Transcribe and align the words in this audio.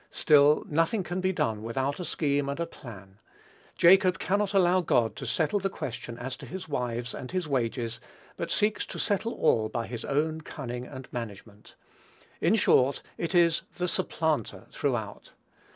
Still 0.09 0.65
nothing 0.67 1.03
can 1.03 1.21
be 1.21 1.31
done 1.31 1.61
without 1.61 1.99
a 1.99 2.05
scheme 2.05 2.49
and 2.49 2.59
a 2.59 2.65
plan. 2.65 3.19
Jacob 3.77 4.17
cannot 4.17 4.51
allow 4.51 4.81
God 4.81 5.15
to 5.17 5.27
settle 5.27 5.59
the 5.59 5.69
question 5.69 6.17
as 6.17 6.35
to 6.37 6.47
his 6.47 6.67
wives 6.67 7.13
and 7.13 7.29
his 7.29 7.47
wages, 7.47 7.99
but 8.35 8.49
seeks 8.49 8.83
to 8.87 8.97
settle 8.97 9.33
all 9.33 9.69
by 9.69 9.85
his 9.85 10.03
own 10.03 10.41
cunning 10.41 10.87
and 10.87 11.07
management. 11.13 11.75
In 12.39 12.55
short, 12.55 13.03
it 13.19 13.35
is 13.35 13.61
"the 13.75 13.87
supplanter" 13.87 14.65
throughout. 14.71 15.33